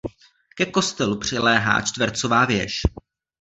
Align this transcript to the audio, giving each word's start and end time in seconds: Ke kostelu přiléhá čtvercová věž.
Ke 0.55 0.65
kostelu 0.71 1.17
přiléhá 1.19 1.81
čtvercová 1.81 2.45
věž. 2.45 2.81